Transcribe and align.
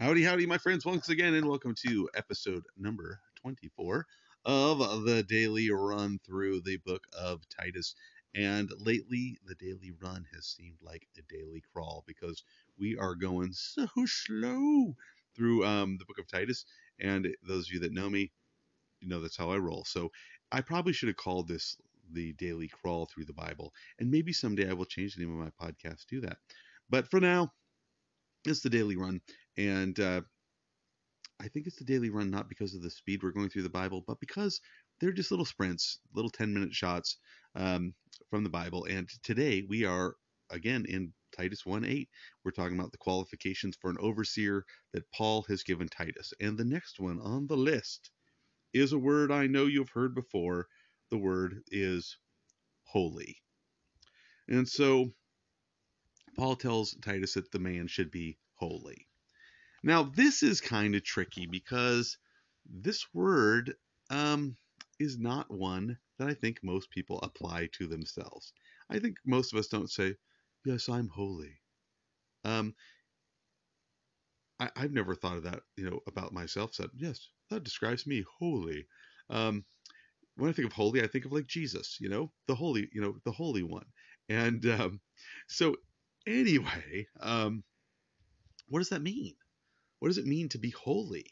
Howdy, 0.00 0.24
howdy, 0.24 0.46
my 0.46 0.56
friends, 0.56 0.86
once 0.86 1.10
again, 1.10 1.34
and 1.34 1.46
welcome 1.46 1.74
to 1.84 2.08
episode 2.14 2.64
number 2.74 3.20
24 3.42 4.06
of 4.46 4.78
the 5.04 5.22
daily 5.24 5.70
run 5.70 6.18
through 6.24 6.62
the 6.62 6.78
book 6.78 7.06
of 7.12 7.46
Titus. 7.50 7.94
And 8.34 8.70
lately, 8.78 9.36
the 9.44 9.54
daily 9.56 9.92
run 10.02 10.24
has 10.34 10.46
seemed 10.46 10.78
like 10.80 11.06
a 11.18 11.22
daily 11.30 11.62
crawl 11.74 12.02
because 12.06 12.42
we 12.78 12.96
are 12.96 13.14
going 13.14 13.52
so 13.52 13.86
slow 14.06 14.96
through 15.36 15.66
um, 15.66 15.98
the 15.98 16.06
book 16.06 16.18
of 16.18 16.26
Titus. 16.26 16.64
And 16.98 17.28
those 17.46 17.66
of 17.66 17.74
you 17.74 17.80
that 17.80 17.92
know 17.92 18.08
me, 18.08 18.32
you 19.02 19.08
know 19.08 19.20
that's 19.20 19.36
how 19.36 19.50
I 19.50 19.58
roll. 19.58 19.84
So 19.84 20.10
I 20.50 20.62
probably 20.62 20.94
should 20.94 21.10
have 21.10 21.18
called 21.18 21.46
this 21.46 21.76
the 22.10 22.32
daily 22.32 22.68
crawl 22.68 23.04
through 23.04 23.26
the 23.26 23.34
Bible. 23.34 23.74
And 23.98 24.10
maybe 24.10 24.32
someday 24.32 24.70
I 24.70 24.72
will 24.72 24.86
change 24.86 25.14
the 25.14 25.26
name 25.26 25.38
of 25.38 25.44
my 25.44 25.68
podcast 25.68 26.06
to 26.06 26.22
that. 26.22 26.38
But 26.88 27.06
for 27.06 27.20
now, 27.20 27.52
it's 28.44 28.60
the 28.60 28.70
daily 28.70 28.96
run. 28.96 29.20
And 29.56 29.98
uh, 29.98 30.22
I 31.40 31.48
think 31.48 31.66
it's 31.66 31.78
the 31.78 31.84
daily 31.84 32.10
run 32.10 32.30
not 32.30 32.48
because 32.48 32.74
of 32.74 32.82
the 32.82 32.90
speed 32.90 33.22
we're 33.22 33.32
going 33.32 33.48
through 33.48 33.62
the 33.62 33.70
Bible, 33.70 34.04
but 34.06 34.20
because 34.20 34.60
they're 35.00 35.12
just 35.12 35.30
little 35.30 35.46
sprints, 35.46 35.98
little 36.14 36.30
10 36.30 36.52
minute 36.52 36.74
shots 36.74 37.16
um, 37.54 37.94
from 38.28 38.44
the 38.44 38.50
Bible. 38.50 38.84
And 38.84 39.08
today 39.22 39.64
we 39.68 39.84
are 39.84 40.14
again 40.50 40.84
in 40.88 41.12
Titus 41.36 41.64
1 41.64 41.84
8. 41.84 42.08
We're 42.44 42.50
talking 42.50 42.78
about 42.78 42.92
the 42.92 42.98
qualifications 42.98 43.76
for 43.80 43.90
an 43.90 43.96
overseer 44.00 44.64
that 44.92 45.10
Paul 45.12 45.42
has 45.48 45.62
given 45.62 45.88
Titus. 45.88 46.32
And 46.40 46.58
the 46.58 46.64
next 46.64 47.00
one 47.00 47.20
on 47.20 47.46
the 47.46 47.56
list 47.56 48.10
is 48.72 48.92
a 48.92 48.98
word 48.98 49.32
I 49.32 49.46
know 49.46 49.66
you've 49.66 49.90
heard 49.90 50.14
before. 50.14 50.66
The 51.10 51.18
word 51.18 51.62
is 51.70 52.16
holy. 52.84 53.36
And 54.48 54.68
so 54.68 55.12
Paul 56.40 56.56
tells 56.56 56.94
Titus 57.02 57.34
that 57.34 57.52
the 57.52 57.58
man 57.58 57.86
should 57.86 58.10
be 58.10 58.38
holy. 58.54 59.06
Now, 59.82 60.04
this 60.04 60.42
is 60.42 60.62
kind 60.62 60.94
of 60.94 61.04
tricky 61.04 61.44
because 61.44 62.16
this 62.64 63.04
word 63.12 63.74
um, 64.08 64.56
is 64.98 65.18
not 65.18 65.50
one 65.50 65.98
that 66.18 66.28
I 66.28 66.32
think 66.32 66.60
most 66.62 66.88
people 66.88 67.18
apply 67.22 67.68
to 67.72 67.86
themselves. 67.86 68.54
I 68.88 69.00
think 69.00 69.18
most 69.26 69.52
of 69.52 69.58
us 69.58 69.68
don't 69.68 69.90
say, 69.90 70.14
Yes, 70.64 70.88
I'm 70.88 71.08
holy. 71.08 71.60
Um, 72.42 72.74
I, 74.58 74.70
have 74.76 74.92
never 74.92 75.14
thought 75.14 75.36
of 75.36 75.42
that, 75.42 75.60
you 75.76 75.90
know, 75.90 76.00
about 76.06 76.32
myself. 76.32 76.72
Said, 76.72 76.88
yes, 76.96 77.28
that 77.50 77.64
describes 77.64 78.06
me, 78.06 78.24
holy. 78.38 78.86
Um, 79.28 79.66
when 80.36 80.48
I 80.48 80.54
think 80.54 80.68
of 80.68 80.72
holy, 80.72 81.02
I 81.02 81.06
think 81.06 81.26
of 81.26 81.32
like 81.32 81.46
Jesus, 81.46 81.98
you 82.00 82.08
know, 82.08 82.32
the 82.46 82.54
holy, 82.54 82.88
you 82.94 83.02
know, 83.02 83.16
the 83.26 83.32
holy 83.32 83.62
one. 83.62 83.84
And 84.30 84.64
um, 84.66 85.00
so, 85.46 85.76
anyway, 86.26 87.06
um, 87.20 87.62
what 88.68 88.80
does 88.80 88.90
that 88.90 89.02
mean? 89.02 89.34
What 89.98 90.08
does 90.08 90.18
it 90.18 90.26
mean 90.26 90.48
to 90.50 90.58
be 90.58 90.70
holy? 90.70 91.26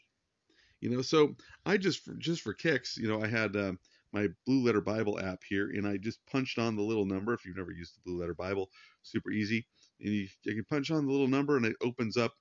You 0.81 0.89
know, 0.89 1.01
so 1.01 1.35
I 1.65 1.77
just 1.77 2.07
just 2.19 2.41
for 2.41 2.53
kicks, 2.53 2.97
you 2.97 3.07
know, 3.07 3.21
I 3.21 3.27
had 3.27 3.55
uh, 3.55 3.73
my 4.13 4.27
Blue 4.45 4.63
Letter 4.63 4.81
Bible 4.81 5.19
app 5.19 5.41
here, 5.47 5.71
and 5.71 5.87
I 5.87 5.97
just 5.97 6.25
punched 6.25 6.57
on 6.57 6.75
the 6.75 6.81
little 6.81 7.05
number. 7.05 7.33
If 7.33 7.45
you've 7.45 7.57
never 7.57 7.71
used 7.71 7.95
the 7.95 8.01
Blue 8.05 8.19
Letter 8.19 8.33
Bible, 8.33 8.69
super 9.03 9.31
easy, 9.31 9.67
and 9.99 10.13
you, 10.13 10.27
you 10.43 10.55
can 10.55 10.65
punch 10.65 10.91
on 10.91 11.05
the 11.05 11.11
little 11.11 11.27
number, 11.27 11.57
and 11.57 11.65
it 11.65 11.75
opens 11.81 12.15
up 12.15 12.33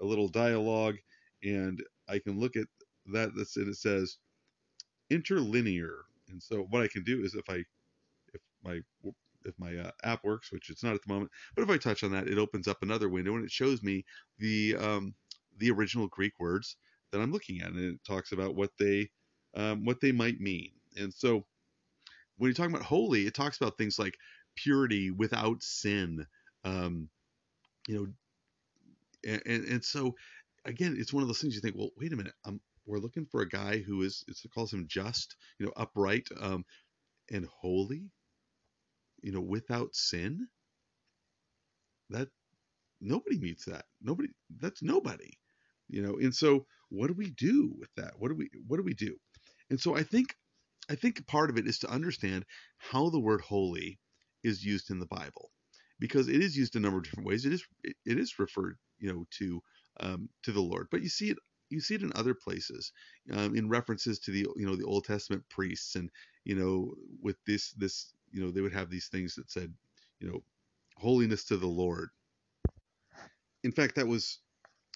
a 0.00 0.04
little 0.04 0.28
dialogue, 0.28 0.96
and 1.42 1.82
I 2.08 2.18
can 2.18 2.38
look 2.40 2.56
at 2.56 2.66
that. 3.12 3.30
That's 3.36 3.56
and 3.56 3.68
it 3.68 3.76
says 3.76 4.18
interlinear, 5.10 6.04
and 6.28 6.42
so 6.42 6.66
what 6.70 6.82
I 6.82 6.88
can 6.88 7.04
do 7.04 7.22
is 7.22 7.34
if 7.34 7.48
I 7.48 7.64
if 8.32 8.40
my 8.64 8.80
if 9.44 9.54
my 9.58 9.76
uh, 9.76 9.90
app 10.02 10.24
works, 10.24 10.52
which 10.52 10.70
it's 10.70 10.82
not 10.82 10.94
at 10.94 11.02
the 11.02 11.12
moment, 11.12 11.30
but 11.54 11.62
if 11.62 11.70
I 11.70 11.76
touch 11.76 12.02
on 12.02 12.12
that, 12.12 12.28
it 12.28 12.38
opens 12.38 12.68
up 12.68 12.82
another 12.82 13.08
window 13.08 13.34
and 13.34 13.44
it 13.44 13.50
shows 13.50 13.82
me 13.82 14.04
the 14.38 14.76
um, 14.76 15.14
the 15.58 15.70
original 15.70 16.08
Greek 16.08 16.38
words 16.38 16.76
that 17.12 17.20
I'm 17.20 17.32
looking 17.32 17.60
at, 17.60 17.68
and 17.68 17.78
it 17.78 18.04
talks 18.04 18.32
about 18.32 18.54
what 18.54 18.70
they 18.78 19.10
um, 19.54 19.84
what 19.84 20.00
they 20.00 20.12
might 20.12 20.40
mean. 20.40 20.70
And 20.96 21.12
so, 21.12 21.44
when 22.36 22.48
you're 22.48 22.54
talking 22.54 22.74
about 22.74 22.86
holy, 22.86 23.26
it 23.26 23.34
talks 23.34 23.56
about 23.56 23.78
things 23.78 23.98
like 23.98 24.16
purity 24.56 25.10
without 25.10 25.62
sin. 25.62 26.26
Um, 26.64 27.08
you 27.86 27.94
know, 27.96 28.06
and, 29.26 29.42
and, 29.46 29.64
and 29.64 29.84
so 29.84 30.14
again, 30.64 30.96
it's 30.98 31.12
one 31.12 31.22
of 31.22 31.28
those 31.28 31.40
things 31.40 31.54
you 31.54 31.60
think, 31.60 31.76
well, 31.76 31.90
wait 31.98 32.12
a 32.12 32.16
minute, 32.16 32.34
um, 32.44 32.60
we're 32.86 32.98
looking 32.98 33.26
for 33.26 33.42
a 33.42 33.48
guy 33.48 33.78
who 33.78 34.02
is 34.02 34.24
it 34.28 34.36
calls 34.54 34.72
him 34.72 34.86
just, 34.88 35.36
you 35.58 35.66
know, 35.66 35.72
upright, 35.76 36.28
um, 36.40 36.64
and 37.30 37.46
holy, 37.46 38.10
you 39.24 39.32
know, 39.32 39.42
without 39.42 39.96
sin. 39.96 40.48
That 42.10 42.28
nobody 43.00 43.38
meets 43.38 43.66
that. 43.66 43.86
Nobody. 44.02 44.30
That's 44.60 44.82
nobody 44.82 45.32
you 45.88 46.02
know 46.02 46.16
and 46.18 46.34
so 46.34 46.66
what 46.90 47.08
do 47.08 47.14
we 47.14 47.30
do 47.30 47.72
with 47.78 47.90
that 47.96 48.14
what 48.18 48.28
do 48.30 48.36
we 48.36 48.50
what 48.66 48.78
do 48.78 48.84
we 48.84 48.94
do 48.94 49.16
and 49.70 49.80
so 49.80 49.96
i 49.96 50.04
think 50.04 50.34
i 50.90 50.96
think 50.96 51.26
part 51.28 51.50
of 51.50 51.58
it 51.58 51.68
is 51.68 51.80
to 51.80 51.90
understand 51.90 52.44
how 52.78 53.10
the 53.10 53.20
word 53.20 53.42
holy 53.42 54.00
is 54.44 54.64
used 54.64 54.90
in 54.90 55.00
the 55.00 55.06
bible 55.06 55.50
because 56.00 56.28
it 56.28 56.42
is 56.42 56.56
used 56.56 56.76
a 56.76 56.80
number 56.80 56.98
of 56.98 57.04
different 57.04 57.28
ways 57.28 57.46
it 57.46 57.54
is 57.54 57.64
it, 57.84 57.96
is 58.06 58.38
referred 58.40 58.78
you 59.00 59.12
know 59.12 59.26
to 59.30 59.62
um, 60.00 60.28
to 60.44 60.52
the 60.52 60.62
lord 60.62 60.88
but 60.92 61.02
you 61.02 61.10
see 61.10 61.30
it 61.30 61.38
you 61.70 61.80
see 61.80 61.96
it 61.96 62.02
in 62.02 62.12
other 62.16 62.34
places 62.34 62.92
um, 63.34 63.56
in 63.56 63.68
references 63.68 64.20
to 64.20 64.32
the 64.32 64.46
you 64.56 64.66
know 64.66 64.76
the 64.76 64.86
old 64.86 65.04
testament 65.04 65.44
priests 65.50 65.96
and 65.96 66.10
you 66.44 66.56
know 66.56 66.94
with 67.22 67.36
this 67.46 67.72
this 67.74 68.13
you 68.34 68.44
know 68.44 68.52
they 68.52 68.60
would 68.62 68.74
have 68.74 68.90
these 68.90 69.08
things 69.08 69.36
that 69.36 69.50
said 69.50 69.72
you 70.20 70.28
know 70.28 70.42
holiness 70.96 71.44
to 71.44 71.56
the 71.56 71.66
lord 71.66 72.10
in 73.64 73.72
fact 73.72 73.96
that 73.96 74.06
was 74.06 74.40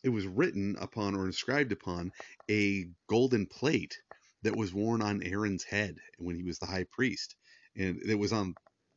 it 0.05 0.11
was 0.11 0.27
written 0.27 0.77
upon 0.81 1.15
or 1.15 1.27
inscribed 1.27 1.73
upon 1.73 2.13
a 2.51 2.89
golden 3.09 3.47
plate 3.47 3.99
that 4.43 4.57
was 4.57 4.73
worn 4.73 5.03
on 5.03 5.23
Aaron's 5.23 5.65
head 5.65 5.97
when 6.19 6.37
he 6.37 6.45
was 6.45 6.59
the 6.59 6.67
high 6.67 6.87
priest. 6.93 7.35
And 7.77 8.01
it 8.03 8.15
was 8.19 8.33
on 8.33 8.55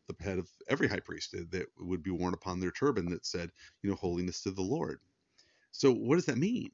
the 0.07 0.23
head 0.23 0.39
of 0.39 0.47
every 0.69 0.87
high 0.87 0.99
priest 0.99 1.31
that 1.51 1.65
would 1.79 2.03
be 2.03 2.11
worn 2.11 2.33
upon 2.33 2.59
their 2.59 2.71
turban 2.71 3.09
that 3.11 3.25
said, 3.25 3.51
you 3.81 3.89
know, 3.89 3.95
holiness 3.95 4.43
to 4.43 4.51
the 4.51 4.61
Lord. 4.61 4.99
So, 5.71 5.91
what 5.91 6.15
does 6.15 6.25
that 6.25 6.37
mean? 6.37 6.71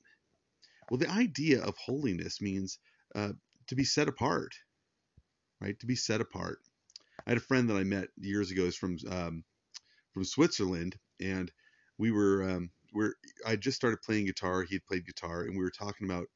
Well, 0.90 0.98
the 0.98 1.10
idea 1.10 1.62
of 1.62 1.76
holiness 1.78 2.42
means 2.42 2.80
uh, 3.16 3.34
to 3.68 3.76
be 3.76 3.84
set 3.84 4.08
apart, 4.08 4.54
right? 5.62 5.80
To 5.80 5.86
be 5.86 5.96
set 5.96 6.22
apart. 6.22 6.60
I 7.28 7.32
had 7.32 7.38
a 7.38 7.42
friend 7.42 7.70
that 7.70 7.76
I 7.78 7.84
met 7.84 8.08
years 8.18 8.52
ago. 8.52 8.64
Is 8.64 8.78
from 8.78 8.98
um, 9.12 9.44
from 10.14 10.24
Switzerland, 10.24 10.98
and 11.20 11.52
we 11.98 12.12
were 12.12 12.50
um, 12.50 12.70
where 12.94 13.16
I 13.46 13.58
just 13.58 13.76
started 13.76 14.02
playing 14.02 14.26
guitar. 14.26 14.64
He 14.64 14.76
had 14.76 14.86
played 14.86 15.06
guitar, 15.06 15.42
and 15.44 15.58
we 15.58 15.64
were 15.64 15.70
talking 15.70 16.08
about 16.10 16.28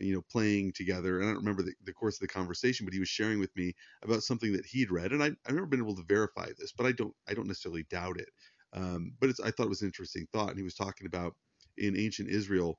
you 0.00 0.12
know 0.12 0.22
playing 0.30 0.72
together. 0.72 1.20
And 1.20 1.28
I 1.28 1.32
don't 1.32 1.42
remember 1.44 1.62
the, 1.62 1.72
the 1.84 1.92
course 1.92 2.16
of 2.16 2.22
the 2.22 2.34
conversation, 2.34 2.84
but 2.84 2.92
he 2.92 2.98
was 3.00 3.08
sharing 3.08 3.38
with 3.38 3.54
me 3.56 3.74
about 4.02 4.24
something 4.24 4.52
that 4.54 4.66
he'd 4.66 4.90
read, 4.90 5.12
and 5.12 5.22
I, 5.22 5.30
I've 5.46 5.54
never 5.54 5.66
been 5.66 5.80
able 5.80 5.96
to 5.96 6.02
verify 6.02 6.48
this, 6.58 6.72
but 6.72 6.86
I 6.86 6.92
don't 6.92 7.14
I 7.28 7.34
don't 7.34 7.46
necessarily 7.46 7.84
doubt 7.88 8.18
it. 8.18 8.30
Um, 8.72 9.12
but 9.20 9.30
I 9.44 9.52
thought 9.52 9.66
it 9.66 9.70
was 9.70 9.82
an 9.82 9.88
interesting 9.88 10.26
thought, 10.32 10.50
and 10.50 10.58
he 10.58 10.64
was 10.64 10.74
talking 10.74 11.06
about 11.06 11.36
in 11.78 11.96
ancient 11.96 12.28
Israel 12.28 12.78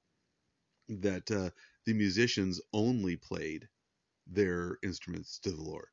that 0.90 1.32
uh, 1.32 1.50
the 1.86 1.94
musicians 1.94 2.62
only 2.74 3.16
played 3.16 3.68
their 4.28 4.78
instruments 4.84 5.40
to 5.40 5.52
the 5.52 5.62
Lord. 5.62 5.88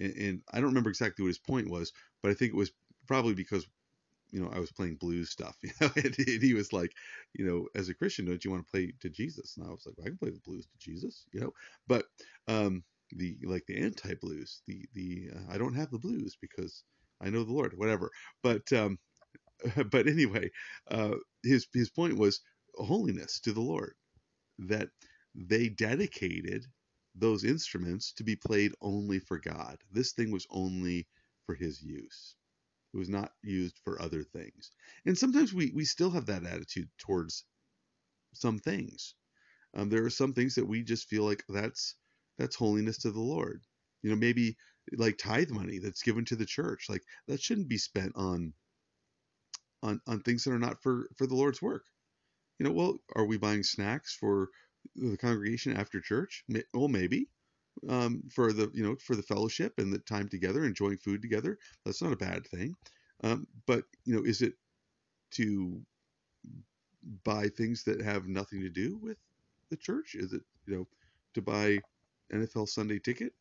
And, 0.00 0.16
and 0.16 0.42
I 0.52 0.56
don't 0.56 0.70
remember 0.70 0.90
exactly 0.90 1.22
what 1.22 1.28
his 1.28 1.38
point 1.38 1.70
was, 1.70 1.92
but 2.22 2.30
I 2.30 2.34
think 2.34 2.52
it 2.52 2.56
was 2.56 2.72
probably 3.06 3.34
because 3.34 3.66
you 4.32 4.40
know, 4.40 4.50
I 4.54 4.60
was 4.60 4.72
playing 4.72 4.96
blues 4.96 5.30
stuff, 5.30 5.56
you 5.62 5.70
know, 5.80 5.90
and, 5.96 6.14
and, 6.18 6.42
he 6.42 6.54
was 6.54 6.72
like, 6.72 6.92
you 7.34 7.44
know, 7.44 7.66
as 7.74 7.88
a 7.88 7.94
Christian, 7.94 8.26
don't 8.26 8.44
you 8.44 8.50
want 8.50 8.64
to 8.64 8.70
play 8.70 8.92
to 9.00 9.10
Jesus? 9.10 9.56
And 9.56 9.66
I 9.66 9.70
was 9.70 9.84
like, 9.86 9.96
well, 9.96 10.06
I 10.06 10.10
can 10.10 10.18
play 10.18 10.30
the 10.30 10.40
blues 10.40 10.66
to 10.66 10.78
Jesus, 10.78 11.24
you 11.32 11.40
know, 11.40 11.52
but 11.86 12.06
um, 12.48 12.84
the 13.12 13.36
like 13.44 13.66
the 13.66 13.76
anti 13.76 14.14
blues, 14.14 14.62
the 14.66 14.86
the 14.94 15.30
uh, 15.34 15.52
I 15.52 15.58
don't 15.58 15.74
have 15.74 15.90
the 15.90 15.98
blues 15.98 16.36
because 16.40 16.84
I 17.20 17.30
know 17.30 17.44
the 17.44 17.52
Lord, 17.52 17.76
whatever. 17.76 18.10
But 18.42 18.72
um, 18.72 18.98
but 19.90 20.06
anyway, 20.06 20.50
uh, 20.90 21.16
his 21.42 21.66
his 21.72 21.90
point 21.90 22.16
was 22.16 22.40
holiness 22.76 23.40
to 23.40 23.52
the 23.52 23.60
Lord, 23.60 23.94
that 24.58 24.88
they 25.34 25.68
dedicated 25.68 26.66
those 27.14 27.44
instruments 27.44 28.12
to 28.12 28.24
be 28.24 28.36
played 28.36 28.72
only 28.80 29.18
for 29.18 29.38
God. 29.38 29.78
This 29.92 30.12
thing 30.12 30.30
was 30.30 30.46
only 30.50 31.06
for 31.46 31.54
His 31.54 31.82
use. 31.82 32.36
It 32.92 32.98
was 32.98 33.08
not 33.08 33.32
used 33.42 33.78
for 33.84 34.00
other 34.02 34.24
things. 34.24 34.72
And 35.06 35.16
sometimes 35.16 35.52
we, 35.52 35.70
we 35.74 35.84
still 35.84 36.10
have 36.10 36.26
that 36.26 36.44
attitude 36.44 36.88
towards 36.98 37.44
some 38.32 38.58
things. 38.58 39.14
Um, 39.74 39.88
there 39.88 40.04
are 40.04 40.10
some 40.10 40.32
things 40.32 40.56
that 40.56 40.66
we 40.66 40.82
just 40.82 41.08
feel 41.08 41.24
like 41.24 41.44
that's 41.48 41.94
that's 42.38 42.56
holiness 42.56 42.98
to 42.98 43.12
the 43.12 43.20
Lord. 43.20 43.62
You 44.02 44.10
know, 44.10 44.16
maybe 44.16 44.56
like 44.92 45.18
tithe 45.18 45.50
money 45.50 45.78
that's 45.78 46.02
given 46.02 46.24
to 46.26 46.36
the 46.36 46.46
church, 46.46 46.86
like 46.88 47.02
that 47.28 47.40
shouldn't 47.40 47.68
be 47.68 47.78
spent 47.78 48.12
on 48.16 48.52
on 49.82 50.00
on 50.06 50.20
things 50.20 50.44
that 50.44 50.52
are 50.52 50.58
not 50.58 50.82
for 50.82 51.08
for 51.16 51.26
the 51.26 51.36
Lord's 51.36 51.62
work. 51.62 51.84
You 52.58 52.66
know, 52.66 52.72
well, 52.72 52.98
are 53.14 53.24
we 53.24 53.38
buying 53.38 53.62
snacks 53.62 54.14
for 54.14 54.50
the 54.96 55.16
congregation 55.16 55.76
after 55.76 56.00
church? 56.00 56.44
Well, 56.74 56.88
maybe 56.88 57.28
um, 57.88 58.22
for 58.30 58.52
the 58.52 58.70
you 58.74 58.82
know 58.82 58.96
for 58.96 59.16
the 59.16 59.22
fellowship 59.22 59.74
and 59.78 59.92
the 59.92 59.98
time 59.98 60.28
together, 60.28 60.64
enjoying 60.64 60.98
food 60.98 61.22
together. 61.22 61.58
That's 61.84 62.02
not 62.02 62.12
a 62.12 62.16
bad 62.16 62.46
thing. 62.46 62.74
Um, 63.22 63.46
but 63.66 63.84
you 64.04 64.14
know, 64.14 64.22
is 64.22 64.42
it 64.42 64.54
to 65.32 65.80
buy 67.24 67.48
things 67.48 67.84
that 67.84 68.02
have 68.02 68.26
nothing 68.26 68.60
to 68.60 68.70
do 68.70 68.98
with 69.02 69.18
the 69.70 69.76
church? 69.76 70.14
Is 70.14 70.32
it, 70.32 70.42
you 70.66 70.76
know, 70.76 70.88
to 71.34 71.42
buy 71.42 71.78
NFL 72.32 72.68
Sunday 72.68 72.98
ticket? 72.98 73.32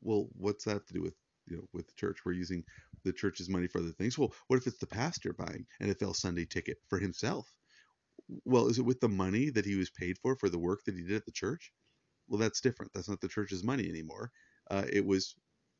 Well, 0.00 0.28
what's 0.36 0.64
that 0.64 0.86
to 0.88 0.94
do 0.94 1.02
with, 1.02 1.14
you 1.46 1.56
know, 1.56 1.68
with 1.72 1.86
the 1.86 1.94
church? 1.96 2.18
We're 2.24 2.32
using 2.32 2.64
the 3.04 3.12
church's 3.12 3.48
money 3.48 3.66
for 3.68 3.78
other 3.78 3.92
things. 3.92 4.18
Well, 4.18 4.32
what 4.48 4.56
if 4.56 4.66
it's 4.66 4.78
the 4.78 4.86
pastor 4.86 5.32
buying 5.32 5.66
NFL 5.80 6.16
Sunday 6.16 6.44
ticket 6.44 6.78
for 6.88 6.98
himself? 6.98 7.52
Well, 8.44 8.68
is 8.68 8.78
it 8.78 8.84
with 8.84 9.00
the 9.00 9.08
money 9.08 9.50
that 9.50 9.64
he 9.66 9.76
was 9.76 9.90
paid 9.90 10.18
for 10.18 10.36
for 10.36 10.48
the 10.48 10.58
work 10.58 10.84
that 10.84 10.94
he 10.96 11.02
did 11.02 11.16
at 11.16 11.26
the 11.26 11.32
church? 11.32 11.72
Well, 12.28 12.38
that's 12.38 12.60
different. 12.60 12.92
That's 12.94 13.08
not 13.08 13.20
the 13.20 13.28
church's 13.28 13.64
money 13.64 13.88
anymore. 13.88 14.30
Uh, 14.70 14.84
it 14.92 15.04
was 15.04 15.34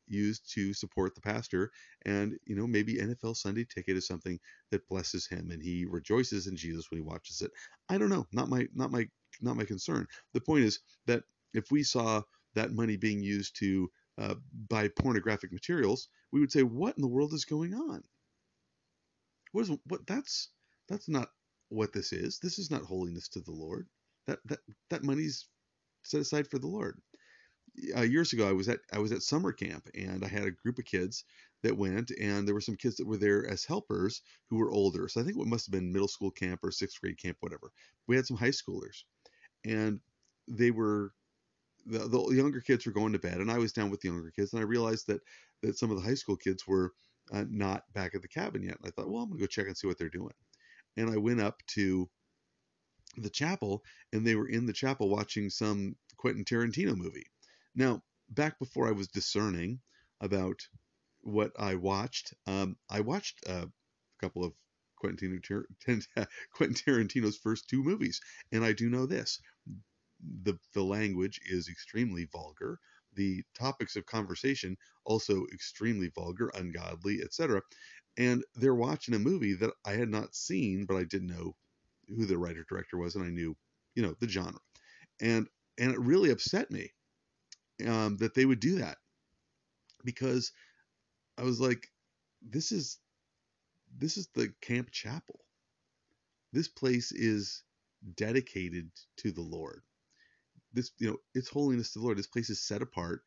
used 0.07 0.51
to 0.53 0.73
support 0.73 1.15
the 1.15 1.21
pastor, 1.21 1.71
and 2.05 2.37
you 2.45 2.55
know 2.55 2.67
maybe 2.67 2.95
NFL 2.95 3.35
Sunday 3.37 3.65
Ticket 3.65 3.97
is 3.97 4.07
something 4.07 4.39
that 4.71 4.87
blesses 4.87 5.27
him, 5.27 5.51
and 5.51 5.61
he 5.63 5.85
rejoices 5.85 6.47
in 6.47 6.55
Jesus 6.55 6.91
when 6.91 6.99
he 6.99 7.03
watches 7.05 7.41
it. 7.41 7.51
I 7.89 7.97
don't 7.97 8.09
know. 8.09 8.27
Not 8.33 8.49
my 8.49 8.67
not 8.73 8.91
my 8.91 9.07
not 9.41 9.57
my 9.57 9.65
concern. 9.65 10.07
The 10.33 10.41
point 10.41 10.65
is 10.65 10.79
that 11.07 11.23
if 11.53 11.71
we 11.71 11.83
saw 11.83 12.21
that 12.55 12.73
money 12.73 12.97
being 12.97 13.23
used 13.23 13.57
to 13.59 13.89
uh, 14.19 14.35
buy 14.69 14.89
pornographic 14.89 15.51
materials, 15.51 16.09
we 16.31 16.39
would 16.39 16.51
say, 16.51 16.63
"What 16.63 16.95
in 16.97 17.01
the 17.01 17.07
world 17.07 17.33
is 17.33 17.45
going 17.45 17.73
on?" 17.73 18.03
What 19.53 19.61
is 19.61 19.71
what? 19.87 20.05
That's 20.07 20.49
that's 20.89 21.07
not 21.09 21.29
what 21.73 21.93
this 21.93 22.13
is. 22.13 22.39
This 22.39 22.59
is 22.59 22.71
not 22.71 22.83
holiness 22.83 23.27
to 23.29 23.41
the 23.41 23.51
Lord. 23.51 23.87
That 24.27 24.39
that 24.45 24.59
that 24.89 25.03
money's 25.03 25.47
set 26.03 26.21
aside 26.21 26.47
for 26.47 26.59
the 26.59 26.67
Lord. 26.67 27.01
Uh, 27.97 28.01
years 28.01 28.33
ago, 28.33 28.47
I 28.47 28.51
was 28.51 28.69
at 28.69 28.79
I 28.93 28.99
was 28.99 29.11
at 29.11 29.23
summer 29.23 29.51
camp, 29.51 29.89
and 29.95 30.23
I 30.23 30.27
had 30.27 30.45
a 30.45 30.51
group 30.51 30.77
of 30.77 30.85
kids 30.85 31.25
that 31.63 31.77
went, 31.77 32.11
and 32.21 32.47
there 32.47 32.53
were 32.53 32.61
some 32.61 32.75
kids 32.75 32.97
that 32.97 33.07
were 33.07 33.17
there 33.17 33.47
as 33.49 33.65
helpers 33.65 34.21
who 34.49 34.57
were 34.57 34.71
older. 34.71 35.07
So 35.07 35.21
I 35.21 35.23
think 35.23 35.37
it 35.37 35.47
must 35.47 35.65
have 35.65 35.71
been 35.71 35.91
middle 35.91 36.07
school 36.07 36.31
camp 36.31 36.59
or 36.63 36.71
sixth 36.71 37.01
grade 37.01 37.17
camp, 37.17 37.37
whatever. 37.39 37.71
We 38.07 38.15
had 38.15 38.27
some 38.27 38.37
high 38.37 38.49
schoolers, 38.49 39.03
and 39.65 39.99
they 40.47 40.71
were 40.71 41.13
the, 41.85 41.99
the 42.07 42.35
younger 42.35 42.61
kids 42.61 42.85
were 42.85 42.93
going 42.93 43.13
to 43.13 43.19
bed, 43.19 43.37
and 43.37 43.51
I 43.51 43.57
was 43.57 43.73
down 43.73 43.89
with 43.89 44.01
the 44.01 44.09
younger 44.09 44.31
kids, 44.31 44.53
and 44.53 44.61
I 44.61 44.65
realized 44.65 45.07
that 45.07 45.21
that 45.63 45.77
some 45.77 45.89
of 45.91 45.97
the 45.97 46.03
high 46.03 46.15
school 46.15 46.37
kids 46.37 46.67
were 46.67 46.93
uh, 47.31 47.45
not 47.49 47.83
back 47.93 48.15
at 48.15 48.21
the 48.21 48.27
cabin 48.27 48.63
yet. 48.63 48.77
And 48.77 48.87
I 48.87 48.91
thought, 48.91 49.09
well, 49.09 49.23
I'm 49.23 49.29
gonna 49.29 49.39
go 49.39 49.47
check 49.47 49.67
and 49.67 49.77
see 49.77 49.87
what 49.87 49.97
they're 49.97 50.09
doing. 50.09 50.33
And 50.97 51.09
I 51.09 51.17
went 51.17 51.41
up 51.41 51.61
to 51.67 52.09
the 53.17 53.29
chapel, 53.29 53.83
and 54.11 54.25
they 54.25 54.35
were 54.35 54.47
in 54.47 54.65
the 54.65 54.73
chapel 54.73 55.09
watching 55.09 55.49
some 55.49 55.95
Quentin 56.17 56.45
Tarantino 56.45 56.95
movie. 56.95 57.27
Now, 57.75 58.03
back 58.29 58.59
before 58.59 58.87
I 58.87 58.91
was 58.91 59.07
discerning 59.07 59.81
about 60.21 60.67
what 61.21 61.51
I 61.57 61.75
watched, 61.75 62.33
um, 62.47 62.77
I 62.89 63.01
watched 63.01 63.45
a 63.45 63.69
couple 64.19 64.43
of 64.43 64.53
Quentin, 64.97 65.41
Tarantino's 65.47 67.37
first 67.37 67.67
two 67.67 67.83
movies, 67.83 68.21
and 68.51 68.63
I 68.63 68.73
do 68.73 68.89
know 68.89 69.05
this: 69.05 69.39
the 70.43 70.57
the 70.73 70.83
language 70.83 71.39
is 71.45 71.67
extremely 71.67 72.25
vulgar. 72.31 72.79
The 73.15 73.43
topics 73.53 73.95
of 73.95 74.05
conversation 74.05 74.77
also 75.03 75.45
extremely 75.53 76.07
vulgar, 76.07 76.49
ungodly, 76.55 77.21
etc. 77.21 77.61
And 78.17 78.43
they're 78.55 78.75
watching 78.75 79.15
a 79.15 79.19
movie 79.19 79.53
that 79.55 79.71
I 79.85 79.93
had 79.93 80.09
not 80.09 80.35
seen, 80.35 80.85
but 80.85 80.97
I 80.97 81.03
did 81.03 81.23
know 81.23 81.55
who 82.07 82.25
the 82.25 82.37
writer 82.37 82.65
director 82.69 82.97
was, 82.97 83.15
and 83.15 83.23
I 83.23 83.29
knew, 83.29 83.55
you 83.95 84.03
know, 84.03 84.15
the 84.19 84.27
genre. 84.27 84.59
And 85.21 85.47
and 85.79 85.91
it 85.91 85.99
really 85.99 86.29
upset 86.29 86.69
me 86.69 86.91
um, 87.87 88.17
that 88.17 88.35
they 88.35 88.45
would 88.45 88.59
do 88.59 88.75
that 88.79 88.97
because 90.03 90.51
I 91.37 91.43
was 91.43 91.59
like, 91.59 91.87
this 92.41 92.71
is 92.71 92.99
this 93.97 94.17
is 94.17 94.27
the 94.33 94.53
camp 94.61 94.91
chapel. 94.91 95.39
This 96.51 96.67
place 96.67 97.11
is 97.11 97.63
dedicated 98.15 98.91
to 99.17 99.31
the 99.31 99.41
Lord. 99.41 99.81
This 100.73 100.91
you 100.97 101.11
know 101.11 101.17
it's 101.33 101.49
holiness 101.49 101.93
to 101.93 101.99
the 101.99 102.05
Lord. 102.05 102.17
This 102.17 102.27
place 102.27 102.49
is 102.49 102.61
set 102.61 102.81
apart 102.81 103.23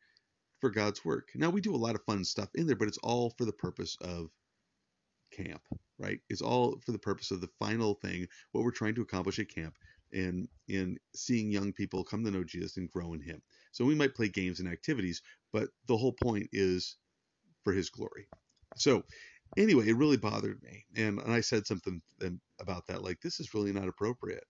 for 0.59 0.69
God's 0.69 1.03
work. 1.03 1.29
Now 1.35 1.49
we 1.49 1.61
do 1.61 1.75
a 1.75 1.77
lot 1.77 1.95
of 1.95 2.03
fun 2.05 2.23
stuff 2.23 2.49
in 2.55 2.67
there, 2.67 2.75
but 2.75 2.87
it's 2.87 2.97
all 2.99 3.31
for 3.37 3.45
the 3.45 3.53
purpose 3.53 3.97
of 4.01 4.29
camp, 5.31 5.61
right? 5.97 6.19
It's 6.29 6.41
all 6.41 6.79
for 6.85 6.91
the 6.91 6.99
purpose 6.99 7.31
of 7.31 7.41
the 7.41 7.49
final 7.59 7.95
thing, 7.95 8.27
what 8.51 8.63
we're 8.63 8.71
trying 8.71 8.95
to 8.95 9.01
accomplish 9.01 9.39
at 9.39 9.49
camp, 9.49 9.75
and 10.13 10.47
in 10.67 10.97
seeing 11.15 11.51
young 11.51 11.73
people 11.73 12.03
come 12.03 12.23
to 12.23 12.31
know 12.31 12.43
Jesus 12.43 12.77
and 12.77 12.89
grow 12.89 13.13
in 13.13 13.21
Him. 13.21 13.41
So 13.71 13.85
we 13.85 13.95
might 13.95 14.15
play 14.15 14.29
games 14.29 14.59
and 14.59 14.69
activities, 14.69 15.21
but 15.51 15.69
the 15.87 15.97
whole 15.97 16.13
point 16.13 16.47
is 16.51 16.97
for 17.63 17.73
His 17.73 17.89
glory. 17.89 18.27
So 18.75 19.03
anyway, 19.57 19.87
it 19.87 19.97
really 19.97 20.17
bothered 20.17 20.61
me, 20.63 20.85
and, 20.95 21.19
and 21.19 21.33
I 21.33 21.41
said 21.41 21.67
something 21.67 22.01
about 22.59 22.87
that, 22.87 23.03
like 23.03 23.21
this 23.21 23.39
is 23.39 23.53
really 23.53 23.73
not 23.73 23.87
appropriate. 23.87 24.43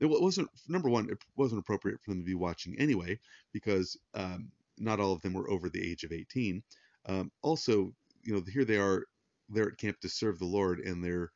It 0.00 0.06
wasn't 0.06 0.48
number 0.68 0.90
one. 0.90 1.08
It 1.08 1.18
wasn't 1.36 1.60
appropriate 1.60 1.98
for 2.02 2.10
them 2.10 2.20
to 2.20 2.26
be 2.26 2.34
watching 2.34 2.74
anyway, 2.78 3.18
because 3.52 3.96
um, 4.14 4.50
not 4.78 5.00
all 5.00 5.12
of 5.12 5.22
them 5.22 5.34
were 5.34 5.50
over 5.50 5.68
the 5.68 5.90
age 5.90 6.04
of 6.04 6.12
18. 6.12 6.62
Um, 7.06 7.30
also, 7.42 7.92
you 8.22 8.34
know, 8.34 8.42
here 8.52 8.64
they 8.64 8.76
are, 8.76 9.04
they're 9.48 9.68
at 9.70 9.78
camp 9.78 10.00
to 10.00 10.08
serve 10.08 10.38
the 10.38 10.44
Lord, 10.46 10.80
and 10.80 11.04
they're 11.04 11.30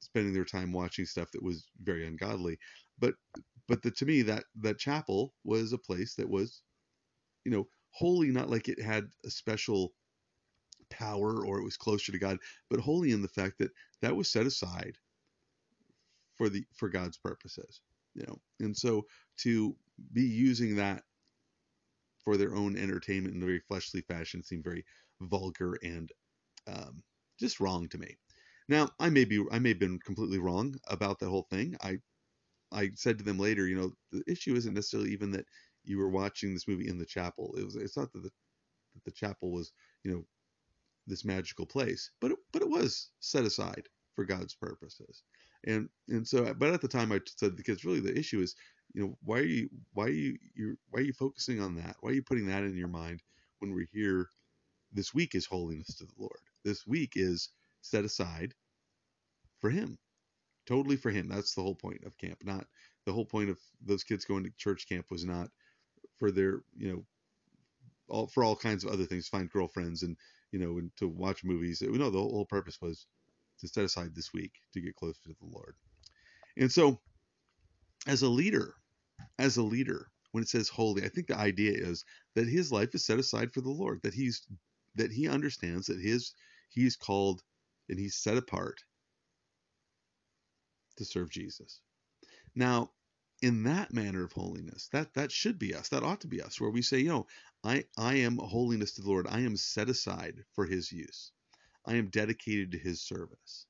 spending 0.00 0.32
their 0.32 0.44
time 0.44 0.72
watching 0.72 1.06
stuff 1.06 1.30
that 1.32 1.42
was 1.42 1.68
very 1.82 2.06
ungodly. 2.06 2.58
But 2.98 3.14
but 3.68 3.82
the, 3.82 3.90
to 3.92 4.06
me 4.06 4.22
that 4.22 4.44
that 4.62 4.78
chapel 4.78 5.34
was 5.44 5.72
a 5.72 5.78
place 5.78 6.14
that 6.16 6.28
was, 6.28 6.62
you 7.44 7.50
know, 7.52 7.66
holy 7.90 8.28
not 8.30 8.50
like 8.50 8.68
it 8.68 8.80
had 8.80 9.06
a 9.24 9.30
special 9.30 9.92
power 10.90 11.44
or 11.44 11.58
it 11.58 11.64
was 11.64 11.76
closer 11.76 12.12
to 12.12 12.18
God, 12.18 12.38
but 12.70 12.80
holy 12.80 13.12
in 13.12 13.22
the 13.22 13.28
fact 13.28 13.58
that 13.58 13.70
that 14.02 14.16
was 14.16 14.30
set 14.30 14.46
aside 14.46 14.96
for 16.36 16.48
the 16.48 16.64
for 16.76 16.88
God's 16.88 17.18
purposes, 17.18 17.80
you 18.14 18.24
know. 18.26 18.40
And 18.60 18.76
so 18.76 19.06
to 19.38 19.76
be 20.12 20.22
using 20.22 20.76
that 20.76 21.02
for 22.24 22.36
their 22.36 22.54
own 22.54 22.76
entertainment 22.76 23.34
in 23.34 23.42
a 23.42 23.46
very 23.46 23.60
fleshly 23.60 24.02
fashion 24.02 24.42
seemed 24.42 24.64
very 24.64 24.84
vulgar 25.20 25.78
and 25.82 26.10
um, 26.66 27.02
just 27.38 27.60
wrong 27.60 27.88
to 27.88 27.98
me. 27.98 28.16
Now, 28.68 28.90
I 28.98 29.10
may 29.10 29.24
be 29.24 29.44
I 29.52 29.58
may 29.58 29.70
have 29.70 29.78
been 29.78 29.98
completely 30.00 30.38
wrong 30.38 30.74
about 30.88 31.18
that 31.20 31.28
whole 31.28 31.46
thing. 31.50 31.76
I 31.82 31.98
I 32.72 32.90
said 32.94 33.18
to 33.18 33.24
them 33.24 33.38
later, 33.38 33.66
you 33.66 33.76
know, 33.76 33.92
the 34.12 34.22
issue 34.30 34.54
isn't 34.56 34.74
necessarily 34.74 35.12
even 35.12 35.30
that 35.32 35.46
you 35.84 35.98
were 35.98 36.10
watching 36.10 36.52
this 36.52 36.68
movie 36.68 36.88
in 36.88 36.98
the 36.98 37.06
chapel. 37.06 37.54
It 37.58 37.64
was 37.64 37.76
it's 37.76 37.96
not 37.96 38.12
that 38.12 38.22
the 38.22 38.30
that 38.94 39.04
the 39.04 39.12
chapel 39.12 39.52
was, 39.52 39.72
you 40.04 40.12
know, 40.12 40.26
this 41.06 41.24
magical 41.24 41.66
place, 41.66 42.10
but 42.20 42.32
it, 42.32 42.38
but 42.52 42.62
it 42.62 42.68
was 42.70 43.10
set 43.20 43.44
aside 43.44 43.88
for 44.14 44.24
God's 44.24 44.54
purposes. 44.54 45.22
And 45.66 45.88
and 46.08 46.26
so 46.26 46.52
but 46.54 46.72
at 46.72 46.80
the 46.80 46.88
time 46.88 47.12
I 47.12 47.20
said 47.36 47.50
to 47.50 47.56
the 47.56 47.62
kids 47.62 47.84
really 47.84 48.00
the 48.00 48.18
issue 48.18 48.40
is, 48.40 48.56
you 48.94 49.02
know, 49.02 49.18
why 49.22 49.38
are 49.40 49.44
you 49.44 49.68
why 49.94 50.06
are 50.06 50.10
you 50.10 50.38
you 50.54 50.78
why 50.90 51.00
are 51.00 51.04
you 51.04 51.12
focusing 51.12 51.60
on 51.60 51.76
that? 51.76 51.96
Why 52.00 52.10
are 52.10 52.14
you 52.14 52.22
putting 52.22 52.46
that 52.48 52.64
in 52.64 52.76
your 52.76 52.88
mind 52.88 53.22
when 53.60 53.72
we're 53.72 53.88
here 53.92 54.28
this 54.92 55.14
week 55.14 55.34
is 55.34 55.46
holiness 55.46 55.94
to 55.96 56.04
the 56.04 56.12
Lord. 56.18 56.40
This 56.66 56.84
week 56.84 57.12
is 57.14 57.50
set 57.80 58.04
aside 58.04 58.52
for 59.60 59.70
him 59.70 59.98
totally 60.66 60.96
for 60.96 61.10
him. 61.10 61.28
That's 61.28 61.54
the 61.54 61.62
whole 61.62 61.76
point 61.76 62.02
of 62.04 62.18
camp 62.18 62.38
not 62.44 62.66
the 63.04 63.12
whole 63.12 63.24
point 63.24 63.50
of 63.50 63.58
those 63.80 64.02
kids 64.02 64.24
going 64.24 64.42
to 64.42 64.50
church 64.58 64.88
camp 64.88 65.06
was 65.10 65.24
not 65.24 65.48
for 66.18 66.32
their 66.32 66.62
you 66.76 66.92
know 66.92 67.04
all 68.08 68.26
for 68.26 68.42
all 68.42 68.56
kinds 68.56 68.84
of 68.84 68.90
other 68.90 69.04
things 69.04 69.28
find 69.28 69.48
girlfriends 69.48 70.02
and 70.02 70.16
you 70.50 70.58
know 70.58 70.78
and 70.78 70.90
to 70.96 71.06
watch 71.06 71.44
movies. 71.44 71.80
You 71.80 71.98
know 71.98 72.10
the 72.10 72.18
whole 72.18 72.46
purpose 72.46 72.80
was 72.82 73.06
to 73.60 73.68
set 73.68 73.84
aside 73.84 74.14
this 74.16 74.32
week 74.32 74.52
to 74.72 74.80
get 74.80 74.96
closer 74.96 75.20
to 75.26 75.36
the 75.40 75.46
lord. 75.46 75.76
And 76.56 76.70
so 76.70 77.00
as 78.08 78.22
a 78.22 78.28
leader 78.28 78.74
as 79.38 79.56
a 79.56 79.62
leader 79.62 80.08
when 80.32 80.42
it 80.42 80.48
says 80.48 80.68
holy 80.68 81.04
i 81.04 81.08
think 81.08 81.26
the 81.26 81.38
idea 81.38 81.72
is 81.72 82.04
that 82.34 82.48
his 82.48 82.70
life 82.70 82.94
is 82.94 83.04
set 83.04 83.18
aside 83.18 83.52
for 83.52 83.60
the 83.62 83.70
lord 83.70 84.00
that 84.02 84.14
he's 84.14 84.46
that 84.94 85.10
he 85.10 85.28
understands 85.28 85.86
that 85.86 86.00
his 86.00 86.32
he's 86.68 86.96
called 86.96 87.42
and 87.88 87.98
he's 87.98 88.16
set 88.16 88.36
apart 88.36 88.82
to 90.96 91.04
serve 91.04 91.30
Jesus. 91.30 91.80
Now, 92.54 92.90
in 93.42 93.64
that 93.64 93.92
manner 93.92 94.24
of 94.24 94.32
holiness, 94.32 94.88
that 94.92 95.14
that 95.14 95.30
should 95.32 95.58
be 95.58 95.74
us. 95.74 95.90
That 95.90 96.02
ought 96.02 96.22
to 96.22 96.28
be 96.28 96.42
us, 96.42 96.60
where 96.60 96.70
we 96.70 96.82
say, 96.82 97.00
you 97.00 97.08
know, 97.08 97.26
I 97.64 97.84
I 97.98 98.16
am 98.16 98.38
holiness 98.38 98.92
to 98.94 99.02
the 99.02 99.08
Lord. 99.08 99.26
I 99.28 99.40
am 99.40 99.56
set 99.56 99.90
aside 99.90 100.44
for 100.54 100.64
His 100.66 100.90
use. 100.90 101.32
I 101.86 101.96
am 101.96 102.08
dedicated 102.08 102.72
to 102.72 102.78
His 102.78 103.02
service. 103.02 103.66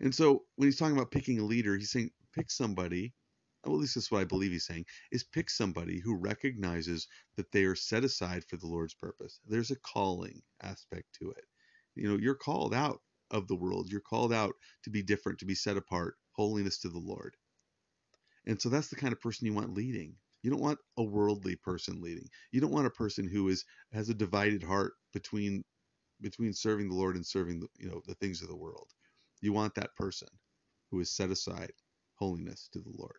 And 0.00 0.14
so 0.14 0.44
when 0.56 0.68
he's 0.68 0.78
talking 0.78 0.96
about 0.96 1.10
picking 1.10 1.38
a 1.38 1.44
leader, 1.44 1.76
he's 1.76 1.90
saying 1.90 2.10
pick 2.34 2.50
somebody. 2.50 3.12
Well, 3.64 3.74
at 3.76 3.80
least 3.80 3.94
that's 3.94 4.10
what 4.10 4.20
I 4.20 4.24
believe 4.24 4.52
he's 4.52 4.66
saying 4.66 4.86
is 5.12 5.24
pick 5.24 5.50
somebody 5.50 6.00
who 6.00 6.16
recognizes 6.16 7.06
that 7.36 7.52
they 7.52 7.64
are 7.64 7.74
set 7.74 8.04
aside 8.04 8.44
for 8.44 8.56
the 8.56 8.66
Lord's 8.66 8.94
purpose. 8.94 9.40
There's 9.46 9.70
a 9.70 9.76
calling 9.76 10.42
aspect 10.62 11.06
to 11.20 11.30
it. 11.30 11.44
You 11.94 12.08
know, 12.08 12.16
you're 12.18 12.34
called 12.34 12.74
out 12.74 13.00
of 13.30 13.48
the 13.48 13.56
world. 13.56 13.90
You're 13.90 14.00
called 14.00 14.32
out 14.32 14.54
to 14.84 14.90
be 14.90 15.02
different, 15.02 15.38
to 15.40 15.46
be 15.46 15.54
set 15.54 15.76
apart, 15.76 16.16
holiness 16.32 16.78
to 16.80 16.88
the 16.88 16.98
Lord. 16.98 17.36
And 18.46 18.60
so 18.60 18.68
that's 18.68 18.88
the 18.88 18.96
kind 18.96 19.12
of 19.12 19.20
person 19.20 19.46
you 19.46 19.54
want 19.54 19.74
leading. 19.74 20.16
You 20.42 20.50
don't 20.50 20.62
want 20.62 20.78
a 20.96 21.02
worldly 21.02 21.56
person 21.56 22.00
leading. 22.00 22.28
You 22.52 22.60
don't 22.60 22.72
want 22.72 22.86
a 22.86 22.90
person 22.90 23.28
who 23.28 23.48
is 23.48 23.64
has 23.92 24.08
a 24.08 24.14
divided 24.14 24.62
heart 24.62 24.94
between 25.12 25.64
between 26.20 26.52
serving 26.54 26.88
the 26.88 26.94
Lord 26.94 27.16
and 27.16 27.26
serving 27.26 27.60
the, 27.60 27.68
you 27.78 27.88
know 27.90 28.02
the 28.06 28.14
things 28.14 28.42
of 28.42 28.48
the 28.48 28.56
world. 28.56 28.90
You 29.42 29.52
want 29.52 29.74
that 29.74 29.94
person 29.96 30.28
who 30.90 31.00
is 31.00 31.10
set 31.14 31.30
aside 31.30 31.72
holiness 32.14 32.68
to 32.72 32.80
the 32.80 32.92
Lord. 32.96 33.18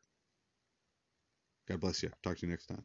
God 1.68 1.80
bless 1.82 2.03
you. 2.03 2.12
Talk 2.24 2.38
to 2.38 2.46
you 2.46 2.51
next 2.51 2.68
time. 2.68 2.84